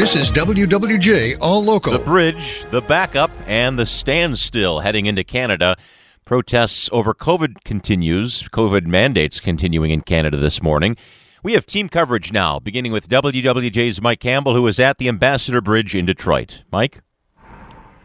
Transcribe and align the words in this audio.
This 0.00 0.16
is 0.16 0.32
WWJ 0.32 1.36
All 1.42 1.62
Local. 1.62 1.92
The 1.92 1.98
bridge, 1.98 2.64
the 2.70 2.80
backup, 2.80 3.30
and 3.46 3.78
the 3.78 3.84
standstill 3.84 4.80
heading 4.80 5.04
into 5.04 5.22
Canada. 5.24 5.76
Protests 6.24 6.88
over 6.90 7.12
COVID 7.12 7.64
continues. 7.64 8.44
COVID 8.44 8.86
mandates 8.86 9.40
continuing 9.40 9.90
in 9.90 10.00
Canada 10.00 10.38
this 10.38 10.62
morning. 10.62 10.96
We 11.42 11.52
have 11.52 11.66
team 11.66 11.90
coverage 11.90 12.32
now, 12.32 12.58
beginning 12.58 12.92
with 12.92 13.10
WWJ's 13.10 14.00
Mike 14.00 14.20
Campbell, 14.20 14.54
who 14.54 14.66
is 14.68 14.80
at 14.80 14.96
the 14.96 15.06
Ambassador 15.06 15.60
Bridge 15.60 15.94
in 15.94 16.06
Detroit. 16.06 16.64
Mike? 16.72 17.02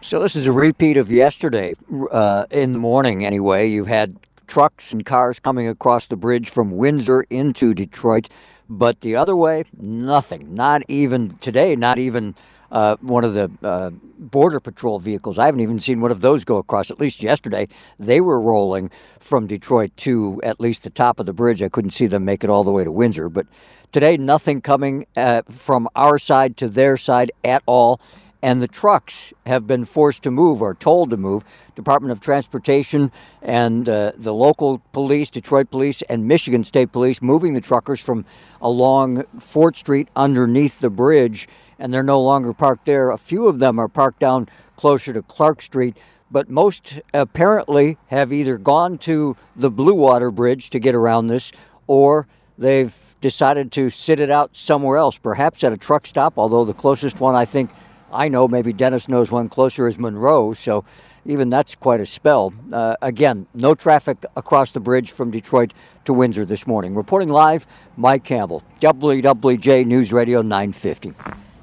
So, 0.02 0.22
this 0.22 0.36
is 0.36 0.48
a 0.48 0.52
repeat 0.52 0.98
of 0.98 1.09
yesterday. 1.09 1.75
Uh, 2.12 2.44
in 2.52 2.73
the 2.73 2.80
morning, 2.80 3.25
anyway, 3.25 3.70
you've 3.70 3.88
had 3.88 4.17
trucks 4.48 4.91
and 4.91 5.05
cars 5.05 5.39
coming 5.39 5.70
across 5.70 6.08
the 6.08 6.17
bridge 6.17 6.50
from 6.50 6.72
Windsor 6.72 7.22
into 7.30 7.73
Detroit. 7.73 8.27
But 8.69 9.01
the 9.01 9.15
other 9.15 9.35
way, 9.35 9.63
nothing. 9.79 10.53
Not 10.55 10.81
even 10.87 11.37
today, 11.39 11.75
not 11.75 11.97
even 11.99 12.35
uh, 12.71 12.97
one 13.02 13.23
of 13.23 13.33
the 13.33 13.52
uh, 13.63 13.91
Border 14.17 14.59
Patrol 14.59 14.99
vehicles. 14.99 15.38
I 15.38 15.45
haven't 15.45 15.61
even 15.61 15.80
seen 15.80 16.02
one 16.02 16.11
of 16.11 16.22
those 16.22 16.44
go 16.44 16.57
across. 16.57 16.89
At 16.89 16.99
least 16.99 17.22
yesterday, 17.22 17.67
they 17.99 18.22
were 18.22 18.39
rolling 18.39 18.89
from 19.19 19.47
Detroit 19.47 19.95
to 19.97 20.41
at 20.44 20.59
least 20.59 20.83
the 20.83 20.89
top 20.89 21.19
of 21.19 21.25
the 21.25 21.33
bridge. 21.33 21.61
I 21.61 21.69
couldn't 21.69 21.91
see 21.91 22.07
them 22.07 22.25
make 22.25 22.44
it 22.44 22.49
all 22.49 22.63
the 22.63 22.72
way 22.72 22.83
to 22.83 22.91
Windsor. 22.91 23.30
But 23.30 23.45
today, 23.91 24.17
nothing 24.17 24.61
coming 24.61 25.05
uh, 25.16 25.44
from 25.50 25.88
our 25.95 26.17
side 26.17 26.57
to 26.57 26.67
their 26.67 26.97
side 26.97 27.31
at 27.44 27.63
all 27.66 28.02
and 28.45 28.61
the 28.61 28.67
trucks 28.67 29.33
have 29.47 29.65
been 29.65 29.83
forced 29.83 30.21
to 30.21 30.29
move 30.29 30.61
or 30.61 30.75
told 30.75 31.09
to 31.09 31.17
move. 31.17 31.43
Department 31.75 32.11
of 32.11 32.19
Transportation 32.19 33.11
and 33.41 33.89
uh, 33.89 34.11
the 34.17 34.35
local 34.35 34.79
police, 34.93 35.31
Detroit 35.31 35.71
Police 35.71 36.03
and 36.09 36.27
Michigan 36.27 36.63
State 36.63 36.91
Police, 36.91 37.23
moving 37.23 37.55
the 37.55 37.59
truckers 37.59 37.99
from 37.99 38.23
along 38.61 39.23
Fort 39.39 39.75
Street 39.75 40.09
underneath 40.16 40.79
the 40.79 40.91
bridge, 40.91 41.47
and 41.79 41.91
they're 41.91 42.03
no 42.03 42.21
longer 42.21 42.53
parked 42.53 42.85
there. 42.85 43.09
A 43.09 43.17
few 43.17 43.47
of 43.47 43.57
them 43.57 43.79
are 43.79 43.88
parked 43.88 44.19
down 44.19 44.47
closer 44.75 45.11
to 45.11 45.23
Clark 45.23 45.63
Street, 45.63 45.97
but 46.29 46.47
most 46.47 46.99
apparently 47.16 47.97
have 48.09 48.31
either 48.31 48.59
gone 48.59 48.99
to 48.99 49.35
the 49.55 49.71
Blue 49.71 49.95
Water 49.95 50.29
Bridge 50.29 50.69
to 50.69 50.77
get 50.77 50.93
around 50.93 51.25
this, 51.25 51.51
or 51.88 52.27
they've 52.59 52.93
decided 53.21 53.71
to 53.71 53.89
sit 53.89 54.19
it 54.19 54.29
out 54.29 54.55
somewhere 54.55 54.97
else, 54.97 55.17
perhaps 55.17 55.63
at 55.63 55.73
a 55.73 55.77
truck 55.77 56.05
stop, 56.05 56.35
although 56.38 56.63
the 56.63 56.75
closest 56.75 57.19
one 57.19 57.33
I 57.33 57.43
think 57.45 57.71
I 58.11 58.28
know 58.28 58.48
maybe 58.48 58.73
Dennis 58.73 59.09
knows 59.09 59.31
one 59.31 59.50
closer 59.50 59.88
is 59.88 59.98
Monroe, 59.98 60.53
so 60.53 60.86
even 61.25 61.50
that's 61.50 61.75
quite 61.75 62.00
a 62.00 62.06
spell. 62.06 62.53
Uh, 62.72 62.95
again, 63.02 63.47
no 63.53 63.73
traffic 63.73 64.25
across 64.36 64.72
the 64.72 64.80
bridge 64.80 65.12
from 65.12 65.31
Detroit 65.31 65.73
to 66.06 66.14
Windsor 66.14 66.45
this 66.45 66.67
morning. 66.67 66.95
Reporting 66.95 67.30
live, 67.30 67.66
Mike 67.97 68.23
Campbell, 68.23 68.64
WWJ 68.81 69.86
News 69.86 70.14
Radio 70.14 70.42
950. 70.42 71.14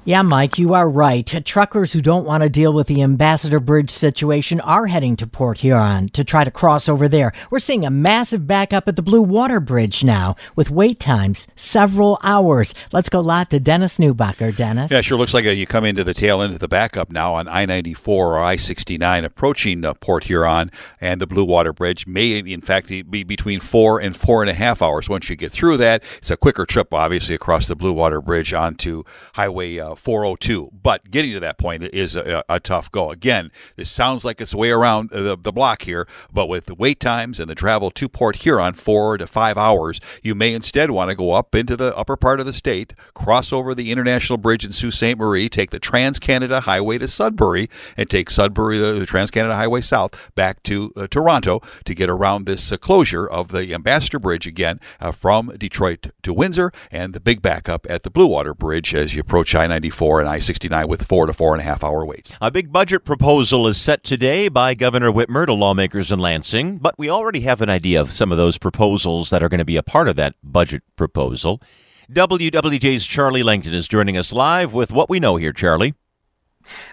Yeah, 0.05 0.21
Mike, 0.21 0.57
you 0.57 0.73
are 0.73 0.89
right. 0.89 1.25
Truckers 1.45 1.93
who 1.93 2.01
don't 2.01 2.25
want 2.25 2.43
to 2.43 2.49
deal 2.49 2.73
with 2.73 2.87
the 2.87 3.01
Ambassador 3.01 3.61
Bridge 3.61 3.89
situation 3.89 4.59
are 4.59 4.87
heading 4.87 5.15
to 5.15 5.25
Port 5.25 5.59
Huron 5.59 6.09
to 6.09 6.25
try 6.25 6.43
to 6.43 6.51
cross 6.51 6.89
over 6.89 7.07
there. 7.07 7.31
We're 7.49 7.59
seeing 7.59 7.85
a 7.85 7.89
massive 7.89 8.45
backup 8.45 8.89
at 8.89 8.97
the 8.97 9.01
Blue 9.01 9.21
Water 9.21 9.61
Bridge 9.61 10.03
now 10.03 10.35
with 10.57 10.69
wait 10.69 10.99
times 10.99 11.47
several 11.55 12.17
hours. 12.21 12.75
Let's 12.91 13.07
go 13.07 13.21
live 13.21 13.47
to 13.49 13.61
Dennis 13.61 13.97
Neubacher. 13.97 14.53
Dennis? 14.53 14.91
Yeah, 14.91 14.99
sure 14.99 15.17
looks 15.17 15.33
like 15.33 15.45
a, 15.45 15.55
you 15.55 15.65
come 15.65 15.85
into 15.85 16.03
the 16.03 16.13
tail 16.13 16.41
end 16.41 16.51
of 16.51 16.59
the 16.59 16.67
backup 16.67 17.09
now 17.09 17.35
on 17.35 17.47
I 17.47 17.65
94 17.65 18.35
or 18.35 18.43
I 18.43 18.57
69 18.57 19.23
approaching 19.23 19.85
uh, 19.85 19.93
Port 19.93 20.25
Huron 20.25 20.69
and 20.99 21.21
the 21.21 21.27
Blue 21.27 21.45
Water 21.45 21.71
Bridge. 21.71 22.07
May, 22.07 22.39
in 22.39 22.59
fact, 22.59 22.89
be 22.89 23.23
between 23.23 23.61
four 23.61 24.01
and 24.01 24.13
four 24.13 24.43
and 24.43 24.49
a 24.49 24.53
half 24.53 24.81
hours 24.81 25.07
once 25.07 25.29
you 25.29 25.37
get 25.37 25.53
through 25.53 25.77
that. 25.77 26.03
It's 26.17 26.29
a 26.29 26.35
quicker 26.35 26.65
trip, 26.65 26.93
obviously, 26.93 27.35
across 27.35 27.69
the 27.69 27.75
Blue 27.77 27.93
Water 27.93 28.19
Bridge 28.19 28.51
onto 28.51 29.03
Highway. 29.35 29.79
Uh, 29.79 29.92
402. 29.95 30.69
But 30.81 31.11
getting 31.11 31.33
to 31.33 31.39
that 31.39 31.57
point 31.57 31.83
is 31.83 32.15
a, 32.15 32.43
a, 32.49 32.59
tough 32.59 32.91
go. 32.91 33.11
Again, 33.11 33.51
this 33.75 33.89
sounds 33.89 34.23
like 34.23 34.39
it's 34.39 34.55
way 34.55 34.71
around 34.71 35.09
the, 35.09 35.37
the 35.37 35.51
block 35.51 35.83
here, 35.83 36.07
but 36.31 36.47
with 36.47 36.65
the 36.65 36.75
wait 36.75 36.99
times 36.99 37.39
and 37.39 37.49
the 37.49 37.55
travel 37.55 37.91
to 37.91 38.09
Port 38.09 38.37
Huron, 38.37 38.73
four 38.73 39.17
to 39.17 39.27
five 39.27 39.57
hours, 39.57 39.99
you 40.21 40.33
may 40.33 40.53
instead 40.53 40.91
want 40.91 41.09
to 41.09 41.15
go 41.15 41.31
up 41.31 41.55
into 41.55 41.75
the 41.75 41.95
upper 41.97 42.15
part 42.15 42.39
of 42.39 42.45
the 42.45 42.53
state, 42.53 42.93
cross 43.13 43.51
over 43.51 43.75
the 43.75 43.91
International 43.91 44.37
Bridge 44.37 44.65
in 44.65 44.71
Sault 44.71 44.93
Ste. 44.93 45.17
Marie, 45.17 45.49
take 45.49 45.71
the 45.71 45.79
Trans 45.79 46.19
Canada 46.19 46.61
Highway 46.61 46.97
to 46.97 47.07
Sudbury, 47.07 47.69
and 47.97 48.09
take 48.09 48.29
Sudbury, 48.29 48.77
the, 48.77 48.93
the 48.93 49.05
Trans 49.05 49.31
Canada 49.31 49.55
Highway 49.55 49.81
South, 49.81 50.31
back 50.35 50.63
to 50.63 50.93
uh, 50.95 51.07
Toronto 51.07 51.61
to 51.85 51.93
get 51.93 52.09
around 52.09 52.45
this 52.45 52.71
uh, 52.71 52.77
closure 52.77 53.27
of 53.27 53.49
the 53.49 53.73
Ambassador 53.73 54.19
Bridge 54.19 54.47
again 54.47 54.79
uh, 54.99 55.11
from 55.11 55.47
Detroit 55.57 56.07
to 56.23 56.33
Windsor, 56.33 56.71
and 56.91 57.13
the 57.13 57.19
big 57.19 57.41
backup 57.41 57.85
at 57.89 58.03
the 58.03 58.09
Blue 58.09 58.27
Water 58.27 58.53
Bridge 58.53 58.93
as 58.95 59.13
you 59.13 59.21
approach 59.21 59.53
I 59.53 59.67
94 59.67 59.82
94 59.83 60.21
and 60.21 60.29
I 60.29 60.39
69 60.39 60.87
with 60.87 61.05
four 61.05 61.25
to 61.25 61.33
four 61.33 61.51
and 61.53 61.59
a 61.59 61.65
half 61.65 61.83
hour 61.83 62.05
waits. 62.05 62.31
A 62.39 62.49
big 62.49 62.71
budget 62.71 63.03
proposal 63.03 63.67
is 63.67 63.75
set 63.75 64.01
today 64.01 64.47
by 64.47 64.75
Governor 64.75 65.11
Whitmer 65.11 65.45
to 65.45 65.51
lawmakers 65.51 66.09
in 66.09 66.19
Lansing, 66.19 66.77
but 66.77 66.97
we 66.97 67.09
already 67.09 67.41
have 67.41 67.61
an 67.61 67.69
idea 67.69 67.99
of 67.99 68.13
some 68.13 68.31
of 68.31 68.37
those 68.37 68.57
proposals 68.57 69.29
that 69.29 69.43
are 69.43 69.49
going 69.49 69.59
to 69.59 69.65
be 69.65 69.75
a 69.75 69.83
part 69.83 70.07
of 70.07 70.15
that 70.15 70.35
budget 70.41 70.83
proposal. 70.95 71.61
WWJ's 72.09 73.05
Charlie 73.05 73.43
Langton 73.43 73.73
is 73.73 73.89
joining 73.89 74.15
us 74.15 74.31
live 74.31 74.73
with 74.73 74.93
what 74.93 75.09
we 75.09 75.19
know 75.19 75.35
here, 75.35 75.51
Charlie. 75.51 75.95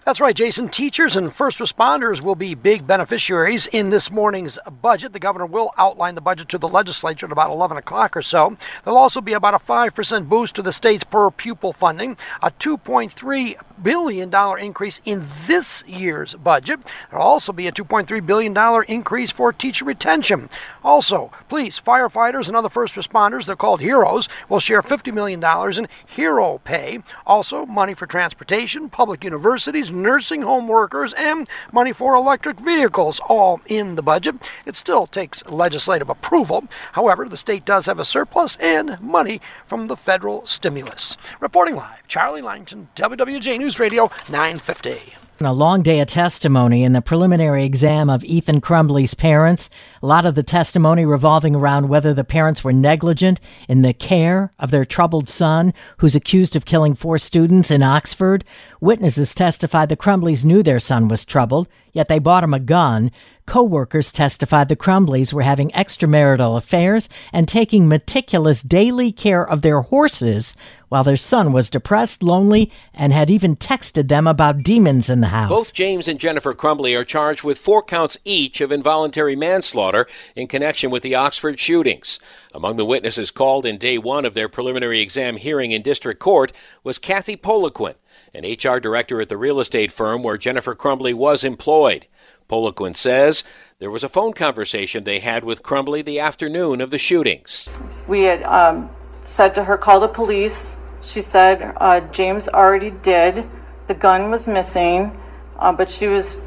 That's 0.04 0.20
right, 0.20 0.34
Jason. 0.34 0.69
Teachers 0.69 1.16
and 1.16 1.32
first 1.32 1.58
responders 1.58 2.22
will 2.22 2.34
be 2.34 2.54
big 2.54 2.86
beneficiaries 2.86 3.66
in 3.66 3.91
this 3.91 4.10
morning's 4.10 4.58
budget. 4.82 5.12
The 5.12 5.19
governor 5.20 5.47
will 5.47 5.70
outline 5.78 6.14
the 6.14 6.20
budget 6.20 6.48
to 6.50 6.58
the 6.58 6.69
legislature 6.69 7.26
at 7.26 7.32
about 7.32 7.50
11 7.50 7.76
o'clock 7.76 8.16
or 8.16 8.22
so. 8.22 8.56
There'll 8.82 8.98
also 8.98 9.20
be 9.20 9.34
about 9.34 9.54
a 9.54 9.59
5% 9.59 10.28
boost 10.28 10.54
to 10.56 10.62
the 10.62 10.72
state's 10.72 11.04
per 11.04 11.30
pupil 11.30 11.72
funding, 11.72 12.16
a 12.42 12.50
2.3 12.50 13.54
billion 13.82 14.28
dollar 14.28 14.59
increase 14.59 15.00
in 15.04 15.25
this 15.47 15.84
year's 15.86 16.34
budget. 16.34 16.80
There'll 17.10 17.26
also 17.26 17.53
be 17.53 17.66
a 17.66 17.72
2.3 17.72 18.25
billion 18.26 18.53
dollar 18.53 18.82
increase 18.82 19.30
for 19.30 19.53
teacher 19.53 19.84
retention. 19.84 20.50
Also, 20.82 21.30
police, 21.48 21.80
firefighters, 21.80 22.48
and 22.48 22.56
other 22.56 22.69
first 22.69 22.97
responders, 22.97 23.47
they're 23.47 23.56
called 23.56 23.80
heroes, 23.80 24.28
will 24.48 24.60
share 24.60 24.82
50 24.82 25.12
million 25.12 25.41
dollars 25.41 25.78
in 25.78 25.88
hero 26.06 26.59
pay. 26.64 26.98
Also, 27.26 27.64
money 27.66 27.94
for 27.94 28.06
transportation, 28.06 28.88
public 28.88 29.22
universities 29.25 29.59
universities, 29.60 29.93
nursing 29.93 30.41
home 30.41 30.69
workers, 30.69 31.12
and 31.15 31.47
money 31.71 31.93
for 31.93 32.15
electric 32.15 32.59
vehicles, 32.59 33.21
all 33.28 33.60
in 33.66 33.94
the 33.94 34.03
budget. 34.03 34.37
It 34.65 34.75
still 34.75 35.06
takes 35.06 35.44
legislative 35.47 36.09
approval. 36.09 36.65
However, 36.93 37.28
the 37.28 37.37
state 37.37 37.66
does 37.66 37.84
have 37.84 37.98
a 37.98 38.04
surplus 38.04 38.56
and 38.56 38.98
money 39.03 39.41
from 39.66 39.88
the 39.88 39.97
federal 39.97 40.47
stimulus. 40.47 41.19
Reporting 41.41 41.76
live, 41.76 42.09
Charlie 42.09 42.41
Langton, 42.41 42.88
WWJ 42.97 43.59
News 43.59 43.78
Radio 43.78 44.10
950. 44.31 45.29
A 45.42 45.54
long 45.54 45.80
day 45.80 46.00
of 46.00 46.06
testimony 46.06 46.84
in 46.84 46.92
the 46.92 47.00
preliminary 47.00 47.64
exam 47.64 48.10
of 48.10 48.22
Ethan 48.24 48.60
Crumbley's 48.60 49.14
parents. 49.14 49.70
A 50.02 50.06
lot 50.06 50.26
of 50.26 50.34
the 50.34 50.42
testimony 50.42 51.06
revolving 51.06 51.56
around 51.56 51.88
whether 51.88 52.12
the 52.12 52.24
parents 52.24 52.62
were 52.62 52.74
negligent 52.74 53.40
in 53.66 53.80
the 53.80 53.94
care 53.94 54.52
of 54.58 54.70
their 54.70 54.84
troubled 54.84 55.30
son, 55.30 55.72
who's 55.96 56.14
accused 56.14 56.56
of 56.56 56.66
killing 56.66 56.94
four 56.94 57.16
students 57.16 57.70
in 57.70 57.82
Oxford. 57.82 58.44
Witnesses 58.82 59.34
testified 59.34 59.88
the 59.88 59.97
Crumbleys 59.97 60.44
knew 60.44 60.62
their 60.62 60.78
son 60.78 61.09
was 61.09 61.24
troubled, 61.24 61.68
yet 61.94 62.09
they 62.09 62.18
bought 62.18 62.44
him 62.44 62.53
a 62.53 62.60
gun. 62.60 63.10
Co-workers 63.50 64.12
testified 64.12 64.68
the 64.68 64.76
Crumbleys 64.76 65.32
were 65.32 65.42
having 65.42 65.70
extramarital 65.70 66.56
affairs 66.56 67.08
and 67.32 67.48
taking 67.48 67.88
meticulous 67.88 68.62
daily 68.62 69.10
care 69.10 69.44
of 69.44 69.62
their 69.62 69.80
horses 69.80 70.54
while 70.88 71.02
their 71.02 71.16
son 71.16 71.52
was 71.52 71.68
depressed, 71.68 72.22
lonely, 72.22 72.70
and 72.94 73.12
had 73.12 73.28
even 73.28 73.56
texted 73.56 74.06
them 74.06 74.28
about 74.28 74.62
demons 74.62 75.10
in 75.10 75.20
the 75.20 75.26
house. 75.26 75.48
Both 75.48 75.74
James 75.74 76.06
and 76.06 76.20
Jennifer 76.20 76.52
Crumbley 76.52 76.97
are 76.97 77.02
charged 77.02 77.42
with 77.42 77.58
four 77.58 77.82
counts 77.82 78.18
each 78.24 78.60
of 78.60 78.70
involuntary 78.70 79.34
manslaughter 79.34 80.06
in 80.36 80.46
connection 80.46 80.92
with 80.92 81.03
the 81.03 81.16
Oxford 81.16 81.58
shootings. 81.58 82.20
Among 82.54 82.76
the 82.76 82.84
witnesses 82.84 83.32
called 83.32 83.66
in 83.66 83.78
day 83.78 83.98
one 83.98 84.24
of 84.24 84.34
their 84.34 84.48
preliminary 84.48 85.00
exam 85.00 85.38
hearing 85.38 85.72
in 85.72 85.82
district 85.82 86.20
court 86.20 86.53
was 86.84 87.00
Kathy 87.00 87.36
Poliquin, 87.36 87.96
an 88.32 88.44
HR 88.44 88.78
director 88.78 89.20
at 89.20 89.28
the 89.28 89.36
real 89.36 89.58
estate 89.58 89.91
firm 89.91 90.22
where 90.22 90.38
Jennifer 90.38 90.76
Crumbley 90.76 91.14
was 91.14 91.42
employed. 91.42 92.06
Poliquin 92.50 92.97
says 92.97 93.44
there 93.78 93.91
was 93.91 94.02
a 94.02 94.08
phone 94.08 94.32
conversation 94.32 95.04
they 95.04 95.20
had 95.20 95.44
with 95.44 95.62
Crumbley 95.62 96.04
the 96.04 96.18
afternoon 96.18 96.80
of 96.80 96.91
the 96.91 96.98
shootings. 96.98 97.68
We 98.08 98.24
had 98.24 98.42
um, 98.42 98.91
said 99.24 99.54
to 99.54 99.64
her, 99.64 99.78
call 99.78 100.00
the 100.00 100.08
police. 100.08 100.76
She 101.02 101.22
said 101.22 101.74
uh, 101.76 102.00
James 102.12 102.48
already 102.48 102.91
did. 102.91 103.48
The 103.86 103.94
gun 103.94 104.30
was 104.30 104.47
missing, 104.47 105.16
uh, 105.58 105.72
but 105.72 105.88
she 105.91 106.08
was 106.08 106.41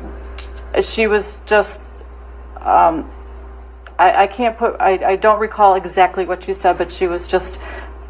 she 0.82 1.08
was 1.08 1.40
just. 1.46 1.82
Um, 2.58 3.10
I, 3.98 4.24
I 4.24 4.28
can't 4.28 4.58
put. 4.58 4.76
I, 4.80 5.14
I 5.14 5.16
don't 5.16 5.40
recall 5.40 5.76
exactly 5.76 6.26
what 6.26 6.44
she 6.44 6.54
said, 6.54 6.78
but 6.78 6.92
she 6.92 7.08
was 7.08 7.28
just 7.28 7.60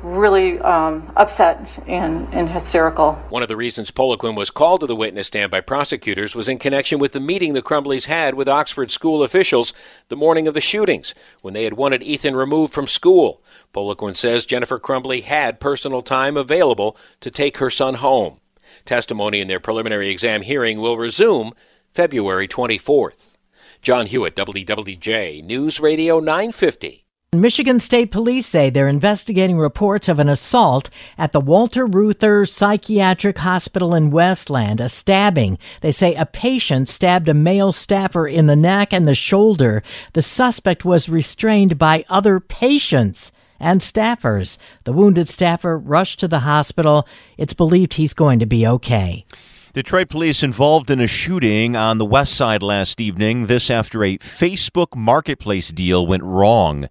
really 0.03 0.59
um, 0.59 1.11
upset 1.15 1.67
and, 1.87 2.27
and 2.33 2.49
hysterical. 2.49 3.13
One 3.29 3.41
of 3.41 3.47
the 3.47 3.55
reasons 3.55 3.89
Poliquin 3.89 4.35
was 4.35 4.51
called 4.51 4.81
to 4.81 4.87
the 4.87 4.95
witness 4.95 5.27
stand 5.27 5.49
by 5.49 5.61
prosecutors 5.61 6.35
was 6.35 6.49
in 6.49 6.59
connection 6.59 6.99
with 6.99 7.13
the 7.13 7.19
meeting 7.19 7.53
the 7.53 7.61
Crumbleys 7.61 8.05
had 8.05 8.35
with 8.35 8.49
Oxford 8.49 8.91
school 8.91 9.23
officials 9.23 9.73
the 10.09 10.15
morning 10.15 10.47
of 10.47 10.53
the 10.53 10.61
shootings, 10.61 11.15
when 11.41 11.53
they 11.53 11.63
had 11.63 11.73
wanted 11.73 12.03
Ethan 12.03 12.35
removed 12.35 12.73
from 12.73 12.87
school. 12.87 13.41
Poliquin 13.73 14.15
says 14.15 14.45
Jennifer 14.45 14.79
Crumbley 14.79 15.23
had 15.23 15.59
personal 15.59 16.01
time 16.01 16.37
available 16.37 16.97
to 17.21 17.31
take 17.31 17.57
her 17.57 17.69
son 17.69 17.95
home. 17.95 18.41
Testimony 18.85 19.39
in 19.39 19.47
their 19.47 19.59
preliminary 19.59 20.09
exam 20.09 20.41
hearing 20.41 20.79
will 20.79 20.97
resume 20.97 21.53
February 21.93 22.47
24th. 22.47 23.37
John 23.81 24.07
Hewitt, 24.07 24.35
WWJ, 24.35 25.43
News 25.43 25.79
Radio 25.79 26.19
950. 26.19 27.02
Michigan 27.33 27.79
State 27.79 28.11
Police 28.11 28.45
say 28.45 28.69
they're 28.69 28.87
investigating 28.87 29.57
reports 29.57 30.07
of 30.07 30.19
an 30.19 30.29
assault 30.29 30.89
at 31.17 31.31
the 31.31 31.39
Walter 31.39 31.85
Reuther 31.85 32.45
Psychiatric 32.45 33.37
Hospital 33.39 33.95
in 33.95 34.11
Westland, 34.11 34.79
a 34.79 34.89
stabbing. 34.89 35.57
They 35.81 35.91
say 35.91 36.15
a 36.15 36.25
patient 36.25 36.89
stabbed 36.89 37.29
a 37.29 37.33
male 37.33 37.71
staffer 37.71 38.27
in 38.27 38.47
the 38.47 38.55
neck 38.55 38.93
and 38.93 39.05
the 39.05 39.15
shoulder. 39.15 39.83
The 40.13 40.21
suspect 40.21 40.85
was 40.85 41.09
restrained 41.09 41.77
by 41.77 42.05
other 42.09 42.39
patients 42.39 43.31
and 43.59 43.81
staffers. 43.81 44.57
The 44.83 44.93
wounded 44.93 45.29
staffer 45.29 45.77
rushed 45.77 46.19
to 46.19 46.27
the 46.27 46.39
hospital. 46.39 47.07
It's 47.37 47.53
believed 47.53 47.93
he's 47.93 48.13
going 48.13 48.39
to 48.39 48.45
be 48.45 48.67
okay. 48.67 49.25
Detroit 49.73 50.09
police 50.09 50.43
involved 50.43 50.91
in 50.91 50.99
a 50.99 51.07
shooting 51.07 51.75
on 51.75 51.97
the 51.97 52.05
west 52.05 52.35
side 52.35 52.61
last 52.61 53.01
evening. 53.01 53.47
This 53.47 53.71
after 53.71 54.03
a 54.03 54.19
Facebook 54.19 54.95
marketplace 54.95 55.69
deal 55.71 56.05
went 56.05 56.21
wrong. 56.21 56.87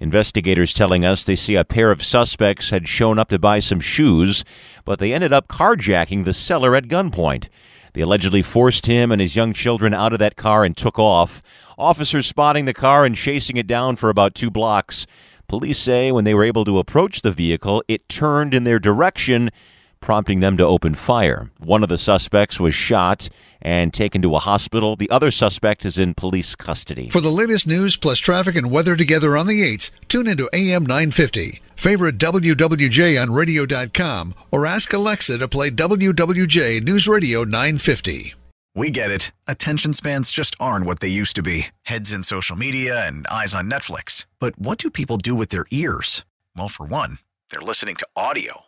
Investigators 0.00 0.72
telling 0.72 1.04
us 1.04 1.24
they 1.24 1.34
see 1.34 1.56
a 1.56 1.64
pair 1.64 1.90
of 1.90 2.04
suspects 2.04 2.70
had 2.70 2.88
shown 2.88 3.18
up 3.18 3.30
to 3.30 3.38
buy 3.38 3.58
some 3.58 3.80
shoes, 3.80 4.44
but 4.84 5.00
they 5.00 5.12
ended 5.12 5.32
up 5.32 5.48
carjacking 5.48 6.24
the 6.24 6.32
seller 6.32 6.76
at 6.76 6.86
gunpoint. 6.86 7.48
They 7.94 8.02
allegedly 8.02 8.42
forced 8.42 8.86
him 8.86 9.10
and 9.10 9.20
his 9.20 9.34
young 9.34 9.52
children 9.52 9.92
out 9.92 10.12
of 10.12 10.20
that 10.20 10.36
car 10.36 10.64
and 10.64 10.76
took 10.76 11.00
off. 11.00 11.42
Officers 11.76 12.26
spotting 12.26 12.64
the 12.64 12.74
car 12.74 13.04
and 13.04 13.16
chasing 13.16 13.56
it 13.56 13.66
down 13.66 13.96
for 13.96 14.08
about 14.08 14.36
two 14.36 14.50
blocks. 14.50 15.04
Police 15.48 15.78
say 15.78 16.12
when 16.12 16.24
they 16.24 16.34
were 16.34 16.44
able 16.44 16.64
to 16.64 16.78
approach 16.78 17.22
the 17.22 17.32
vehicle, 17.32 17.82
it 17.88 18.08
turned 18.08 18.54
in 18.54 18.62
their 18.64 18.78
direction 18.78 19.50
prompting 20.00 20.40
them 20.40 20.56
to 20.56 20.64
open 20.64 20.94
fire. 20.94 21.50
One 21.58 21.82
of 21.82 21.88
the 21.88 21.98
suspects 21.98 22.58
was 22.58 22.74
shot 22.74 23.28
and 23.60 23.92
taken 23.92 24.22
to 24.22 24.34
a 24.34 24.38
hospital. 24.38 24.96
The 24.96 25.10
other 25.10 25.30
suspect 25.30 25.84
is 25.84 25.98
in 25.98 26.14
police 26.14 26.54
custody. 26.54 27.08
For 27.10 27.20
the 27.20 27.30
latest 27.30 27.66
news 27.66 27.96
plus 27.96 28.18
traffic 28.18 28.56
and 28.56 28.70
weather 28.70 28.96
together 28.96 29.36
on 29.36 29.46
the 29.46 29.62
8s, 29.62 29.90
tune 30.08 30.26
into 30.26 30.48
AM 30.52 30.84
950. 30.84 31.60
Favorite 31.76 32.18
WWJ 32.18 33.20
on 33.22 33.32
radio.com 33.32 34.34
or 34.50 34.66
ask 34.66 34.92
Alexa 34.92 35.38
to 35.38 35.48
play 35.48 35.70
WWJ 35.70 36.82
News 36.82 37.06
Radio 37.08 37.44
950. 37.44 38.34
We 38.74 38.90
get 38.92 39.10
it. 39.10 39.32
Attention 39.48 39.92
spans 39.92 40.30
just 40.30 40.54
aren't 40.60 40.86
what 40.86 41.00
they 41.00 41.08
used 41.08 41.34
to 41.36 41.42
be 41.42 41.68
heads 41.82 42.12
in 42.12 42.22
social 42.22 42.54
media 42.54 43.06
and 43.06 43.26
eyes 43.26 43.54
on 43.54 43.68
Netflix. 43.68 44.26
But 44.38 44.56
what 44.58 44.78
do 44.78 44.88
people 44.90 45.16
do 45.16 45.34
with 45.34 45.48
their 45.48 45.66
ears? 45.70 46.24
Well, 46.56 46.68
for 46.68 46.86
one, 46.86 47.18
they're 47.50 47.60
listening 47.60 47.96
to 47.96 48.06
audio. 48.14 48.67